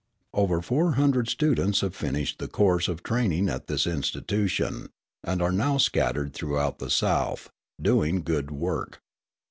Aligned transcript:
Over 0.33 0.63
four 0.63 0.93
hundred 0.93 1.29
students 1.29 1.81
have 1.81 1.95
finished 1.95 2.39
the 2.39 2.47
course 2.47 2.87
of 2.87 3.03
training 3.03 3.49
at 3.49 3.67
this 3.67 3.85
institution, 3.85 4.89
and 5.23 5.43
are 5.43 5.51
now 5.51 5.77
scattered 5.77 6.33
throughout 6.33 6.79
the 6.79 6.89
South, 6.89 7.51
doing 7.79 8.23
good 8.23 8.49
work. 8.49 8.99